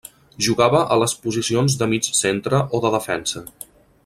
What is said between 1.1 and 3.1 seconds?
posicions de mig centre o de